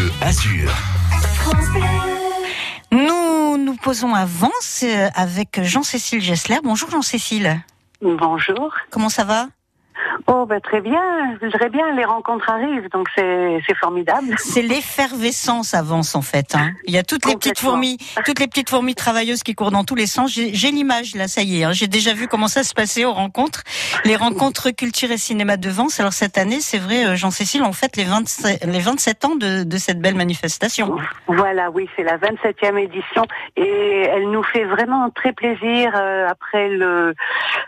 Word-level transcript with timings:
Bleu 0.00 0.10
Azur. 0.22 0.72
Nous 2.90 3.58
nous 3.58 3.76
posons 3.76 4.14
à 4.14 4.24
Vence 4.24 4.82
euh, 4.82 5.08
avec 5.14 5.60
Jean-Cécile 5.62 6.22
Gessler. 6.22 6.56
Bonjour 6.64 6.90
Jean-Cécile. 6.90 7.60
Bonjour. 8.00 8.74
Comment 8.90 9.10
ça 9.10 9.24
va? 9.24 9.48
Oh, 10.26 10.46
bah, 10.46 10.60
très 10.60 10.80
bien, 10.80 11.00
très 11.52 11.68
bien, 11.68 11.92
les 11.94 12.04
rencontres 12.04 12.48
arrivent, 12.50 12.88
donc 12.90 13.08
c'est 13.16 13.60
formidable. 13.80 14.34
C'est 14.38 14.62
l'effervescence 14.62 15.74
avance 15.74 16.14
en 16.14 16.22
fait. 16.22 16.54
Hein. 16.54 16.70
Il 16.86 16.94
y 16.94 16.98
a 16.98 17.02
toutes 17.02 17.26
les 17.26 17.34
petites 17.34 17.58
fourmis, 17.58 17.98
toutes 18.24 18.38
les 18.38 18.46
petites 18.46 18.70
fourmis 18.70 18.94
travailleuses 18.94 19.42
qui 19.42 19.54
courent 19.54 19.70
dans 19.70 19.84
tous 19.84 19.94
les 19.94 20.06
sens. 20.06 20.32
J'ai 20.32 20.70
l'image 20.70 21.14
là, 21.14 21.28
ça 21.28 21.42
y 21.42 21.60
est. 21.60 21.64
hein. 21.64 21.72
J'ai 21.72 21.86
déjà 21.86 22.12
vu 22.14 22.28
comment 22.28 22.48
ça 22.48 22.62
se 22.62 22.74
passait 22.74 23.04
aux 23.04 23.12
rencontres, 23.12 23.62
les 24.04 24.16
rencontres 24.16 24.70
culture 24.70 25.10
et 25.10 25.18
cinéma 25.18 25.56
de 25.56 25.68
Vence. 25.68 26.00
Alors 26.00 26.12
cette 26.12 26.38
année, 26.38 26.60
c'est 26.60 26.78
vrai, 26.78 27.04
euh, 27.06 27.16
Jean-Cécile, 27.16 27.62
on 27.62 27.72
fête 27.72 27.96
les 27.96 28.04
27, 28.04 28.64
les 28.66 28.80
27 28.80 29.24
ans 29.24 29.34
de, 29.36 29.64
de 29.64 29.76
cette 29.78 30.00
belle 30.00 30.14
manifestation. 30.16 30.96
Voilà, 31.26 31.70
oui, 31.70 31.88
c'est 31.96 32.02
la 32.04 32.18
27e 32.18 32.78
édition 32.78 33.24
et 33.56 34.06
elle 34.12 34.30
nous 34.30 34.42
fait 34.42 34.64
vraiment 34.64 35.10
très 35.10 35.32
plaisir 35.32 35.92
euh, 35.94 36.26
après 36.28 36.68
le, 36.68 37.14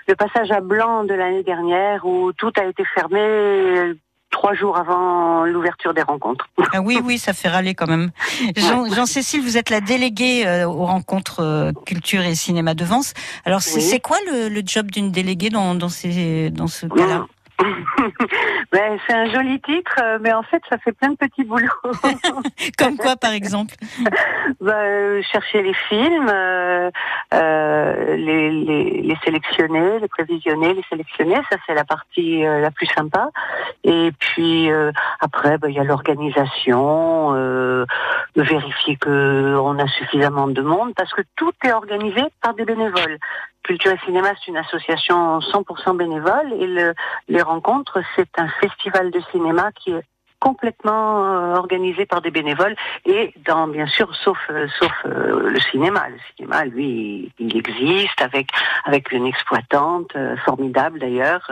le 0.08 0.14
passage 0.16 0.50
à 0.50 0.60
blanc 0.60 1.04
de 1.04 1.14
l'année 1.14 1.42
dernière 1.42 2.04
où 2.04 2.11
tout 2.36 2.52
a 2.58 2.64
été 2.64 2.84
fermé 2.94 3.94
trois 4.30 4.54
jours 4.54 4.78
avant 4.78 5.44
l'ouverture 5.44 5.92
des 5.92 6.00
rencontres. 6.02 6.48
Ah 6.72 6.80
oui, 6.80 6.98
oui, 7.04 7.18
ça 7.18 7.34
fait 7.34 7.48
râler 7.48 7.74
quand 7.74 7.86
même. 7.86 8.10
Jean- 8.56 8.90
Jean-Cécile, 8.90 9.42
vous 9.42 9.58
êtes 9.58 9.68
la 9.68 9.80
déléguée 9.82 10.46
euh, 10.46 10.66
aux 10.66 10.86
rencontres 10.86 11.40
euh, 11.40 11.72
culture 11.84 12.22
et 12.22 12.34
cinéma 12.34 12.72
de 12.74 12.84
Vence. 12.84 13.12
Alors, 13.44 13.60
c'est 13.60 13.76
Oui. 13.76 13.82
c'est 13.82 14.00
quoi 14.00 14.16
le, 14.26 14.48
le 14.48 14.62
job 14.64 14.90
d'une 14.90 15.10
déléguée 15.10 15.50
dans, 15.50 15.74
dans, 15.74 15.90
ces, 15.90 16.48
dans 16.50 16.66
ce 16.66 16.86
cas-là? 16.86 17.26
Ben, 18.72 18.98
c'est 19.06 19.12
un 19.12 19.26
joli 19.30 19.60
titre, 19.60 19.94
euh, 20.02 20.18
mais 20.20 20.32
en 20.32 20.42
fait, 20.42 20.62
ça 20.68 20.78
fait 20.78 20.92
plein 20.92 21.10
de 21.10 21.16
petits 21.16 21.44
boulots. 21.44 21.68
Comme 22.78 22.96
quoi, 22.96 23.16
par 23.16 23.32
exemple 23.32 23.74
Ben, 24.60 24.72
euh, 24.72 25.22
chercher 25.22 25.62
les 25.62 25.74
films, 25.88 26.28
euh, 26.28 26.90
euh, 27.34 28.16
les, 28.16 28.50
les, 28.50 29.02
les 29.02 29.16
sélectionner, 29.24 29.98
les 30.00 30.08
prévisionner, 30.08 30.74
les 30.74 30.84
sélectionner, 30.88 31.36
ça 31.50 31.56
c'est 31.66 31.74
la 31.74 31.84
partie 31.84 32.44
euh, 32.44 32.60
la 32.60 32.70
plus 32.70 32.86
sympa. 32.86 33.30
Et 33.84 34.10
puis 34.18 34.70
euh, 34.70 34.92
après, 35.20 35.58
ben, 35.58 35.68
il 35.68 35.74
y 35.74 35.80
a 35.80 35.84
l'organisation, 35.84 37.34
euh, 37.34 37.84
vérifier 38.36 38.96
que 38.96 39.56
on 39.60 39.78
a 39.78 39.86
suffisamment 39.88 40.48
de 40.48 40.62
monde, 40.62 40.92
parce 40.96 41.12
que 41.12 41.22
tout 41.36 41.52
est 41.64 41.72
organisé 41.72 42.22
par 42.40 42.54
des 42.54 42.64
bénévoles. 42.64 43.18
Culture 43.62 43.92
et 43.92 43.98
Cinéma, 44.04 44.30
c'est 44.38 44.50
une 44.50 44.56
association 44.56 45.38
100% 45.38 45.96
bénévole, 45.96 46.52
et 46.58 46.66
le, 46.66 46.94
les 47.28 47.42
rencontres, 47.42 48.00
c'est 48.16 48.38
un 48.38 48.48
festival 48.60 49.10
de 49.10 49.20
cinéma 49.32 49.70
qui 49.72 49.92
est 49.92 50.04
complètement 50.42 51.24
euh, 51.24 51.54
organisé 51.54 52.04
par 52.04 52.20
des 52.20 52.32
bénévoles 52.32 52.74
et 53.06 53.32
dans 53.46 53.68
bien 53.68 53.86
sûr 53.86 54.12
sauf 54.16 54.38
euh, 54.50 54.66
sauf 54.80 54.92
euh, 55.06 55.50
le 55.50 55.60
cinéma. 55.60 56.08
Le 56.08 56.18
cinéma 56.34 56.64
lui 56.64 57.30
il 57.38 57.56
existe 57.56 58.20
avec 58.20 58.48
avec 58.84 59.12
une 59.12 59.26
exploitante 59.26 60.12
formidable 60.44 60.98
d'ailleurs 60.98 61.48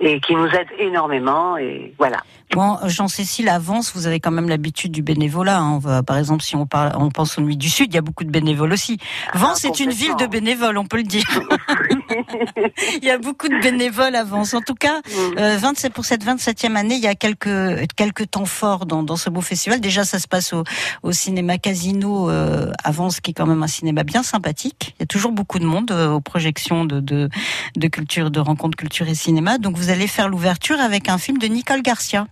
et 0.00 0.20
qui 0.20 0.34
nous 0.34 0.46
aide 0.46 0.68
énormément 0.78 1.56
et 1.56 1.94
voilà 1.98 2.18
Bon, 2.52 2.78
Jean-Cécile, 2.86 3.50
avance, 3.50 3.94
vous 3.94 4.06
avez 4.06 4.20
quand 4.20 4.30
même 4.30 4.48
l'habitude 4.48 4.90
du 4.90 5.02
bénévolat. 5.02 5.58
hein. 5.58 5.72
On 5.74 5.78
va, 5.78 6.02
par 6.02 6.16
exemple, 6.16 6.42
si 6.42 6.56
on, 6.56 6.64
parle, 6.64 6.92
on 6.96 7.10
pense 7.10 7.36
aux 7.36 7.42
Nuits 7.42 7.58
du 7.58 7.68
Sud, 7.68 7.92
il 7.92 7.94
y 7.94 7.98
a 7.98 8.00
beaucoup 8.00 8.24
de 8.24 8.30
bénévoles 8.30 8.72
aussi. 8.72 8.96
Vence 9.34 9.66
est 9.66 9.80
une 9.80 9.90
ville 9.90 10.16
de 10.16 10.24
bénévoles, 10.26 10.78
on 10.78 10.86
peut 10.86 10.96
le 10.96 11.02
dire. 11.02 11.24
il 13.02 13.04
y 13.04 13.10
a 13.10 13.18
beaucoup 13.18 13.48
de 13.48 13.60
bénévoles 13.60 14.14
à 14.14 14.24
Vence. 14.24 14.54
En 14.54 14.60
tout 14.60 14.74
cas, 14.74 15.00
Euh, 15.38 15.56
27 15.58 15.92
pour 15.92 16.04
cette 16.04 16.24
27e 16.24 16.74
année, 16.76 16.94
il 16.96 17.02
y 17.02 17.06
a 17.06 17.14
quelques 17.14 17.86
quelques 17.96 18.30
temps 18.30 18.44
forts 18.44 18.86
dans, 18.86 19.02
dans 19.02 19.16
ce 19.16 19.30
beau 19.30 19.40
festival. 19.40 19.80
Déjà, 19.80 20.04
ça 20.04 20.18
se 20.18 20.28
passe 20.28 20.52
au, 20.52 20.64
au 21.02 21.12
cinéma 21.12 21.58
Casino 21.58 22.30
euh, 22.30 22.70
à 22.84 22.90
Vence, 22.90 23.20
qui 23.20 23.30
est 23.30 23.34
quand 23.34 23.46
même 23.46 23.62
un 23.62 23.66
cinéma 23.68 24.02
bien 24.04 24.22
sympathique. 24.22 24.94
Il 24.98 25.02
y 25.02 25.04
a 25.04 25.06
toujours 25.06 25.32
beaucoup 25.32 25.58
de 25.58 25.64
monde 25.64 25.90
euh, 25.90 26.10
aux 26.10 26.20
projections 26.20 26.84
de, 26.84 27.00
de 27.00 27.28
de 27.76 27.88
culture, 27.88 28.30
de 28.30 28.40
rencontres 28.40 28.76
culture 28.76 29.08
et 29.08 29.14
cinéma. 29.14 29.58
Donc, 29.58 29.76
vous 29.76 29.90
allez 29.90 30.06
faire 30.06 30.28
l'ouverture 30.28 30.80
avec 30.80 31.08
un 31.08 31.18
film 31.18 31.38
de 31.38 31.46
Nicole 31.46 31.82
Garcia. 31.82 32.26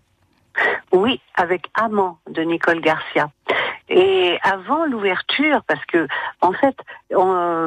Oui, 0.93 1.21
avec 1.35 1.67
Amant 1.75 2.19
de 2.31 2.43
Nicole 2.43 2.81
Garcia. 2.81 3.31
Et 3.89 4.37
avant 4.43 4.85
l'ouverture, 4.87 5.63
parce 5.69 5.85
que 5.87 6.09
en 6.41 6.53
fait, 6.53 6.77
on, 7.15 7.67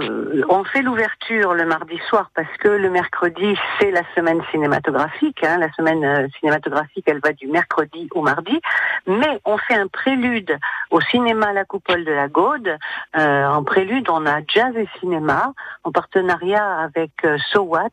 on 0.50 0.64
fait 0.66 0.82
l'ouverture 0.82 1.54
le 1.54 1.66
mardi 1.66 1.98
soir 2.10 2.30
parce 2.36 2.52
que 2.58 2.68
le 2.68 2.90
mercredi 2.90 3.58
c'est 3.80 3.92
la 3.92 4.02
semaine 4.16 4.42
cinématographique. 4.52 5.42
hein. 5.44 5.58
la 5.58 5.72
semaine 5.74 6.04
euh, 6.04 6.28
cinématographique, 6.40 7.06
elle 7.08 7.22
va 7.24 7.32
du 7.32 7.48
mercredi 7.48 8.10
au 8.12 8.22
mardi. 8.22 8.60
Mais 9.08 9.40
on 9.46 9.58
fait 9.58 9.76
un 9.76 9.88
prélude 9.88 10.58
au 10.92 11.00
cinéma 11.02 11.54
La 11.54 11.64
Coupole 11.64 12.04
de 12.04 12.12
la 12.12 12.28
Gaude. 12.28 12.78
Euh, 13.18 13.46
en 13.48 13.64
prélude, 13.64 14.10
on 14.10 14.26
a 14.26 14.42
Jazz 14.46 14.76
et 14.76 14.90
Cinéma 15.00 15.54
en 15.84 15.92
partenariat 15.92 16.80
avec 16.80 17.12
euh, 17.24 17.38
So 17.52 17.62
What. 17.62 17.90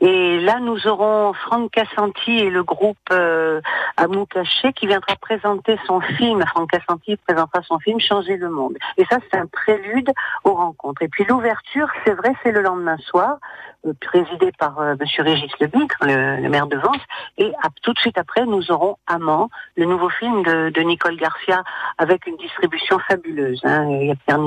Et 0.00 0.40
là, 0.40 0.58
nous 0.60 0.86
aurons 0.86 1.32
Franck 1.32 1.70
Cassanti 1.70 2.38
et 2.38 2.50
le 2.50 2.62
groupe 2.62 2.98
euh, 3.12 3.60
Amou 3.96 4.26
Caché 4.26 4.72
qui 4.74 4.86
viendra 4.86 5.16
présenter 5.16 5.78
son 5.86 6.00
film. 6.00 6.44
Franck 6.48 6.70
Cassanti 6.70 7.05
présentera 7.14 7.62
son 7.62 7.78
film 7.78 8.00
Changer 8.00 8.36
le 8.36 8.50
monde. 8.50 8.76
Et 8.96 9.04
ça, 9.04 9.18
c'est 9.30 9.38
un 9.38 9.46
prélude 9.46 10.12
aux 10.44 10.54
rencontres. 10.54 11.02
Et 11.02 11.08
puis 11.08 11.24
l'ouverture, 11.24 11.88
c'est 12.04 12.14
vrai, 12.14 12.32
c'est 12.42 12.50
le 12.50 12.62
lendemain 12.62 12.96
soir, 12.98 13.38
euh, 13.86 13.92
présidé 14.00 14.50
par 14.58 14.80
euh, 14.80 14.94
Monsieur 15.00 15.22
Régis 15.22 15.52
Lebicre, 15.60 15.96
le, 16.02 16.42
le 16.42 16.48
maire 16.48 16.66
de 16.66 16.76
Vence. 16.76 17.02
Et 17.38 17.52
tout 17.82 17.92
de 17.92 17.98
suite 17.98 18.18
après, 18.18 18.44
nous 18.44 18.72
aurons 18.72 18.96
Amant, 19.06 19.48
le 19.76 19.84
nouveau 19.84 20.08
film 20.08 20.42
de, 20.42 20.80
Nicole 20.80 21.16
Garcia, 21.16 21.62
avec 21.98 22.26
une 22.26 22.36
distribution 22.36 22.98
fabuleuse. 22.98 23.60
hein. 23.64 23.86
Il 23.90 24.08
y 24.08 24.10
a 24.10 24.14
Pierre 24.16 24.38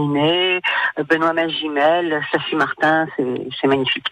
Benoît 1.08 1.34
Magimel, 1.34 2.22
Safi 2.32 2.56
Martin, 2.56 3.08
c'est 3.18 3.68
magnifique. 3.68 4.08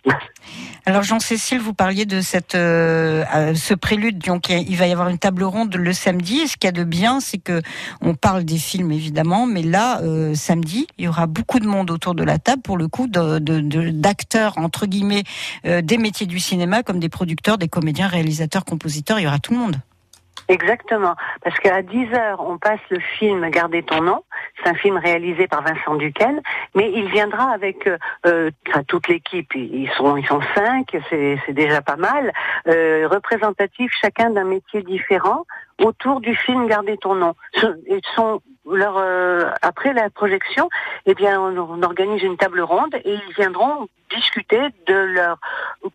Alors 0.86 1.04
Jean-Cécile, 1.04 1.60
vous 1.60 1.74
parliez 1.74 2.06
de 2.06 2.22
cette 2.22 2.56
euh, 2.56 3.26
euh, 3.36 3.56
ce 3.56 3.74
prélude. 3.74 4.20
Donc 4.20 4.50
il 4.50 4.78
va 4.78 4.88
y 4.88 4.92
avoir 4.94 5.10
une 5.10 5.18
table 5.18 5.44
ronde 5.44 5.76
le 5.76 5.92
samedi. 5.92 6.40
Et 6.40 6.48
ce 6.48 6.56
qu'il 6.56 6.68
y 6.68 6.70
a 6.70 6.72
de 6.72 6.84
bien, 6.84 7.20
c'est 7.20 7.40
que 7.40 7.62
on 8.02 8.16
parle 8.16 8.46
des 8.46 8.58
films 8.58 8.92
évidemment, 8.92 9.46
mais 9.48 9.64
là 9.64 10.02
euh, 10.02 10.34
samedi, 10.34 10.88
il 10.98 11.06
y 11.06 11.08
aura 11.08 11.28
beaucoup 11.28 11.60
de 11.60 11.68
monde 11.68 11.92
autour 11.92 12.16
de 12.16 12.24
la 12.24 12.40
table 12.40 12.62
pour 12.62 12.78
le 12.78 12.88
coup 12.88 13.08
d'acteurs 13.08 14.58
entre 14.58 14.86
guillemets 14.86 15.24
des 15.66 15.98
métiers 15.98 16.26
du 16.26 16.40
cinéma, 16.40 16.84
comme 16.84 17.00
des 17.00 17.10
producteurs, 17.10 17.58
des 17.58 17.68
comédiens, 17.68 18.08
réalisateurs, 18.08 18.64
compositeurs. 18.64 19.20
Il 19.20 19.24
y 19.24 19.28
aura 19.28 19.40
tout 19.40 19.52
le 19.52 19.60
monde. 19.60 19.76
Exactement, 20.50 21.16
parce 21.44 21.60
qu'à 21.60 21.82
10 21.82 22.14
heures, 22.14 22.40
on 22.40 22.58
passe 22.58 22.80
le 22.90 23.00
film 23.00 23.50
Garder 23.50 23.84
ton 23.84 24.02
nom. 24.02 24.24
C'est 24.58 24.70
un 24.70 24.76
film 24.76 24.98
réalisé 24.98 25.48
par 25.48 25.62
Vincent 25.62 25.96
Duquesne, 25.96 26.42
mais 26.74 26.90
il 26.94 27.10
viendra 27.10 27.52
avec 27.52 27.86
euh, 27.86 27.98
euh, 28.26 28.50
toute 28.88 29.10
l'équipe. 29.10 29.54
Ils 29.56 29.90
sont 29.98 30.16
ils 30.16 30.26
sont 30.26 30.40
cinq, 30.56 30.96
c'est 31.10 31.38
déjà 31.50 31.82
pas 31.82 31.98
mal, 31.98 32.32
euh, 32.68 33.10
représentatifs 33.10 33.92
chacun 34.02 34.30
d'un 34.30 34.46
métier 34.46 34.84
différent 34.84 35.44
autour 35.84 36.22
du 36.22 36.34
film 36.36 36.68
Garder 36.68 36.98
ton 36.98 37.16
nom. 37.16 37.36
Ils 37.88 38.02
sont 38.16 38.42
leur 38.72 38.98
euh, 38.98 39.50
après 39.62 39.94
la 39.94 40.10
projection, 40.10 40.70
eh 41.06 41.14
bien, 41.16 41.40
on, 41.40 41.58
on 41.58 41.84
organise 41.84 42.22
une 42.24 42.38
table 42.38 42.62
ronde 42.62 42.96
et 42.96 43.14
ils 43.14 43.34
viendront 43.36 43.88
discuter 44.16 44.60
de 44.88 44.94
leur 44.94 45.38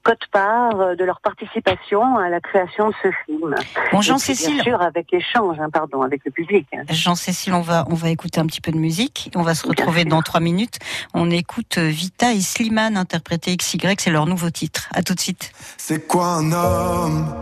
cote-part, 0.02 0.78
euh, 0.80 0.94
de 0.94 1.04
leur 1.04 1.20
participation 1.20 2.18
à 2.18 2.28
la 2.28 2.40
création 2.40 2.88
de 2.90 2.94
ce 3.02 3.08
film. 3.26 3.54
Bon 3.90 4.00
Jean-Cécile, 4.02 4.54
Bien 4.56 4.62
sûr, 4.64 4.82
avec 4.82 5.12
échange, 5.14 5.58
hein, 5.60 5.70
pardon, 5.72 6.02
avec 6.02 6.20
le 6.24 6.30
public. 6.30 6.66
hein. 6.74 6.82
Jean-Cécile, 6.90 7.54
on 7.54 7.62
va 7.62 7.86
on 7.90 7.94
va 7.94 8.10
écouter 8.10 8.40
un 8.40 8.46
petit 8.46 8.60
peu 8.60 8.70
de 8.70 8.76
musique. 8.76 9.30
On 9.34 9.42
va 9.42 9.54
se 9.54 9.66
retrouver 9.66 10.04
dans 10.04 10.20
trois 10.22 10.40
minutes. 10.40 10.78
On 11.14 11.30
écoute 11.30 11.78
euh, 11.78 11.88
Vita 11.88 12.32
et 12.32 12.40
Slimane 12.40 12.96
interpréter 12.96 13.56
XY, 13.56 13.78
c'est 13.98 14.10
leur 14.10 14.26
nouveau 14.26 14.50
titre. 14.50 14.88
À 14.94 15.02
tout 15.02 15.14
de 15.14 15.20
suite. 15.20 15.52
C'est 15.78 16.06
quoi 16.06 16.26
un 16.26 16.52
homme 16.52 17.34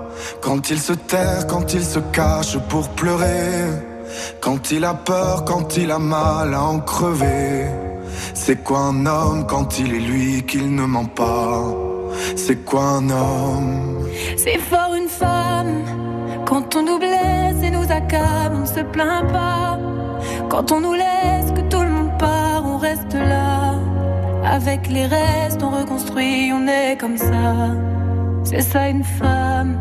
quand 0.42 0.70
il 0.70 0.78
se 0.78 0.92
terre, 0.92 1.46
quand 1.48 1.72
il 1.74 1.82
se 1.84 1.98
cache 1.98 2.58
pour 2.68 2.88
pleurer, 2.90 3.64
quand 4.40 4.70
il 4.70 4.84
a 4.84 4.94
peur, 4.94 5.44
quand 5.44 5.76
il 5.76 5.90
a 5.90 5.98
mal 5.98 6.54
à 6.54 6.62
en 6.62 6.80
crever. 6.80 7.66
C'est 8.34 8.62
quoi 8.62 8.78
un 8.78 9.06
homme 9.06 9.46
quand 9.46 9.78
il 9.78 9.94
est 9.94 10.00
lui 10.00 10.42
qu'il 10.46 10.74
ne 10.74 10.84
ment 10.84 11.04
pas? 11.04 11.62
C'est 12.36 12.64
quoi 12.64 12.82
un 12.82 13.10
homme? 13.10 14.08
C'est 14.36 14.58
fort 14.58 14.94
une 14.94 15.08
femme 15.08 15.84
quand 16.50 16.74
on 16.74 16.82
nous 16.82 16.98
blesse 16.98 17.62
et 17.62 17.70
nous 17.70 17.90
accable, 17.92 18.56
on 18.56 18.60
ne 18.60 18.66
se 18.66 18.80
plaint 18.80 19.30
pas. 19.30 19.78
Quand 20.48 20.72
on 20.72 20.80
nous 20.80 20.94
laisse, 20.94 21.52
que 21.54 21.60
tout 21.70 21.80
le 21.80 21.88
monde 21.88 22.18
part, 22.18 22.64
on 22.66 22.76
reste 22.76 23.14
là. 23.14 23.74
Avec 24.44 24.88
les 24.88 25.06
restes, 25.06 25.62
on 25.62 25.70
reconstruit, 25.70 26.50
on 26.52 26.66
est 26.66 26.96
comme 26.98 27.16
ça. 27.16 27.76
C'est 28.42 28.62
ça 28.62 28.88
une 28.88 29.04
femme. 29.04 29.78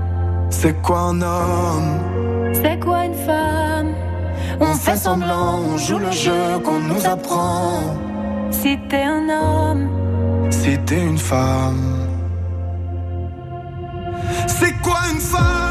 C'est 0.51 0.79
quoi 0.83 0.99
un 0.99 1.21
homme? 1.23 2.53
C'est 2.53 2.79
quoi 2.79 3.05
une 3.05 3.15
femme? 3.15 3.95
On 4.61 4.73
fait 4.73 4.97
semblant, 4.97 5.59
on 5.73 5.77
joue 5.77 5.99
le 5.99 6.11
jeu 6.11 6.59
qu'on 6.63 6.79
nous 6.79 7.05
apprend. 7.05 7.95
T'es 8.61 9.03
un 9.03 9.29
homme, 9.29 9.89
t'es 10.85 10.95
une 10.95 11.17
femme. 11.17 12.07
C'est 14.47 14.73
quoi 14.81 14.99
une 15.11 15.19
femme? 15.19 15.68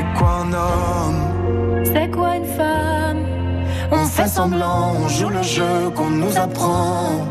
C'est 0.00 0.18
quoi 0.18 0.30
un 0.44 0.52
homme 0.54 1.84
C'est 1.84 2.10
quoi 2.10 2.36
une 2.36 2.46
femme 2.46 3.22
On 3.92 4.06
fait 4.06 4.28
semblant, 4.28 4.94
on 5.04 5.08
joue 5.08 5.28
le 5.28 5.42
jeu 5.42 5.90
qu'on 5.94 6.08
nous 6.08 6.38
apprend. 6.38 7.26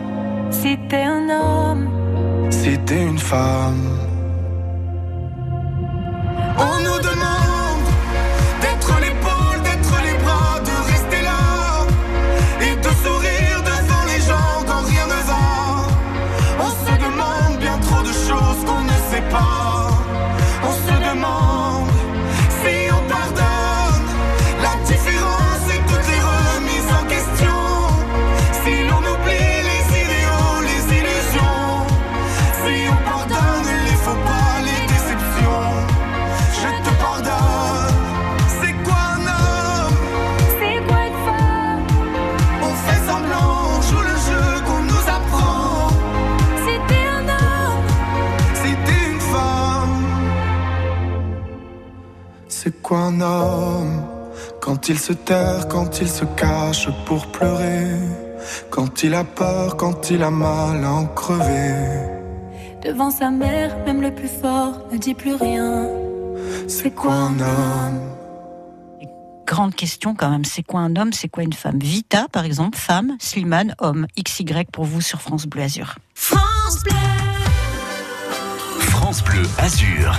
Si 0.51 0.77
t'es 0.87 1.01
un 1.01 1.27
homme, 1.29 1.89
Si 2.51 2.77
t'es 2.85 3.01
une 3.01 3.17
femme. 3.17 4.08
C'est 52.61 52.81
quoi 52.81 52.97
un 52.97 53.21
homme 53.21 54.03
Quand 54.59 54.89
il 54.89 54.99
se 54.99 55.13
terre, 55.13 55.69
quand 55.69 56.01
il 56.01 56.09
se 56.09 56.25
cache 56.25 56.89
pour 57.05 57.25
pleurer, 57.27 57.87
quand 58.69 59.01
il 59.03 59.13
a 59.13 59.23
peur, 59.23 59.77
quand 59.77 60.09
il 60.11 60.21
a 60.23 60.29
mal 60.29 60.83
à 60.83 60.91
en 60.91 61.05
crever? 61.05 62.17
devant 62.83 63.11
sa 63.11 63.29
mère, 63.29 63.77
même 63.85 64.01
le 64.01 64.13
plus 64.13 64.27
fort 64.41 64.73
ne 64.91 64.97
dit 64.97 65.13
plus 65.13 65.35
rien. 65.35 65.87
C'est 66.67 66.91
quoi 66.91 67.13
un 67.13 67.39
homme? 67.39 67.99
Grande 69.45 69.73
question 69.73 70.13
quand 70.13 70.29
même, 70.29 70.45
c'est 70.45 70.63
quoi 70.63 70.81
un 70.81 70.95
homme, 70.97 71.13
c'est 71.13 71.29
quoi 71.29 71.43
une 71.43 71.53
femme? 71.53 71.79
Vita, 71.79 72.27
par 72.29 72.43
exemple, 72.43 72.77
femme, 72.77 73.15
Slimane, 73.19 73.73
homme, 73.79 74.05
XY 74.21 74.65
pour 74.71 74.83
vous 74.83 75.01
sur 75.01 75.21
France 75.21 75.45
Bleu 75.45 75.63
Azur. 75.63 75.95
France 76.13 76.77
Bleu. 76.83 76.93
France 78.79 79.23
Bleu 79.23 79.43
Azur. 79.57 80.17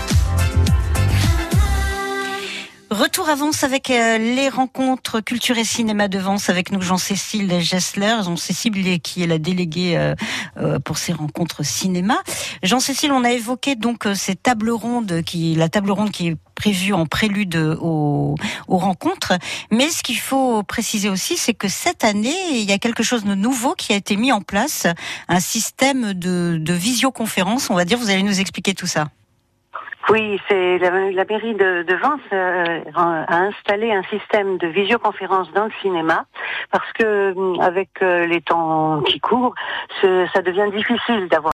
Retour 2.91 3.29
à 3.29 3.37
Vence 3.37 3.63
avec 3.63 3.89
euh, 3.89 4.19
les 4.19 4.49
rencontres 4.49 5.21
culture 5.21 5.57
et 5.57 5.63
cinéma 5.63 6.09
de 6.09 6.19
Vence 6.19 6.51
avec 6.51 6.73
nous 6.73 6.83
Jean-Cécile 6.83 7.61
Gessler, 7.61 8.17
Jean-Cécile 8.25 9.01
qui 9.01 9.23
est 9.23 9.29
la 9.29 9.39
déléguée 9.39 9.97
euh, 9.97 10.17
euh, 10.57 10.81
pour 10.81 10.99
ces 10.99 11.13
rencontres 11.13 11.63
cinéma. 11.65 12.21
Jean-Cécile, 12.65 13.13
on 13.13 13.23
a 13.23 13.31
évoqué 13.31 13.77
donc 13.77 14.09
ces 14.17 14.35
tables 14.35 14.71
rondes 14.71 15.23
qui 15.23 15.55
la 15.55 15.69
table 15.69 15.93
ronde 15.93 16.11
qui 16.11 16.29
est 16.31 16.37
prévue 16.57 16.93
en 16.93 17.07
prélude 17.07 17.55
aux, 17.81 18.35
aux 18.67 18.79
rencontres, 18.79 19.35
mais 19.71 19.89
ce 19.89 20.03
qu'il 20.03 20.19
faut 20.19 20.65
préciser 20.65 21.09
aussi 21.09 21.37
c'est 21.37 21.55
que 21.55 21.69
cette 21.69 22.03
année, 22.03 22.35
il 22.51 22.69
y 22.69 22.73
a 22.73 22.79
quelque 22.79 23.05
chose 23.05 23.23
de 23.23 23.37
nouveau 23.37 23.75
qui 23.77 23.93
a 23.93 23.97
été 23.97 24.17
mis 24.17 24.33
en 24.33 24.41
place, 24.41 24.89
un 25.29 25.41
système 25.41 26.13
de, 26.13 26.59
de 26.61 26.73
visioconférence, 26.73 27.71
on 27.71 27.75
va 27.75 27.85
dire, 27.85 27.99
vous 27.99 28.11
allez 28.11 28.25
nous 28.25 28.41
expliquer 28.41 28.75
tout 28.75 28.89
ça. 28.89 29.07
Oui, 30.11 30.41
c'est 30.49 30.79
la, 30.79 30.91
mairie 30.91 31.55
de, 31.55 31.95
Vence 32.03 32.21
euh, 32.33 32.81
a 32.95 33.37
installé 33.37 33.93
un 33.93 34.03
système 34.05 34.59
de 34.59 34.67
visioconférence 34.67 35.53
dans 35.53 35.67
le 35.67 35.71
cinéma 35.81 36.25
parce 36.73 36.93
que 36.95 37.33
hum, 37.37 37.61
avec 37.61 37.91
euh, 38.03 38.27
les 38.27 38.41
temps 38.41 39.03
qui 39.03 39.21
courent, 39.21 39.55
ça 40.03 40.43
devient 40.43 40.69
difficile 40.75 41.29
d'avoir 41.29 41.41